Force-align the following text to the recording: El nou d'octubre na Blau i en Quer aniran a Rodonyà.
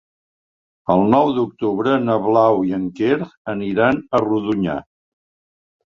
El 0.93 1.03
nou 1.15 1.33
d'octubre 1.35 1.93
na 2.07 2.17
Blau 2.25 2.63
i 2.69 2.73
en 2.79 2.89
Quer 3.01 3.21
aniran 3.57 4.03
a 4.17 4.23
Rodonyà. 4.29 4.79